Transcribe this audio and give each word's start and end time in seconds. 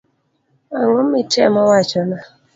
Ang'o 0.79 1.01
mitemo 1.11 1.61
wachona. 1.69 2.17